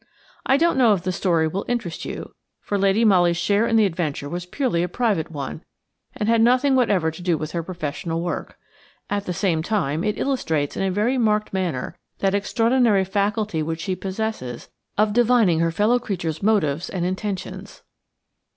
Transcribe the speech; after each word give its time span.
I 0.47 0.57
don't 0.57 0.79
know 0.79 0.93
if 0.95 1.03
the 1.03 1.11
story 1.11 1.47
will 1.47 1.63
interest 1.67 2.05
you, 2.05 2.33
for 2.59 2.75
Lady 2.75 3.05
Molly's 3.05 3.37
share 3.37 3.67
in 3.67 3.75
the 3.75 3.85
adventure 3.85 4.27
was 4.27 4.47
purely 4.47 4.81
a 4.81 4.87
private 4.89 5.29
one 5.29 5.63
and 6.17 6.27
had 6.27 6.41
nothing 6.41 6.73
whatever 6.73 7.11
to 7.11 7.21
do 7.21 7.37
with 7.37 7.51
her 7.51 7.61
professional 7.61 8.19
work. 8.23 8.57
At 9.11 9.25
the 9.27 9.31
same 9.35 9.61
time 9.61 10.03
it 10.03 10.17
illustrates 10.17 10.75
in 10.75 10.81
a 10.81 10.89
very 10.89 11.19
marked 11.19 11.53
manner 11.53 11.95
that 12.17 12.33
extraordinary 12.33 13.03
faculty 13.05 13.61
which 13.61 13.81
she 13.81 13.95
possesses 13.95 14.69
of 14.97 15.13
divining 15.13 15.59
her 15.59 15.71
fellow 15.71 15.99
creatures' 15.99 16.41
motives 16.41 16.89
and 16.89 17.05
intentions. 17.05 17.83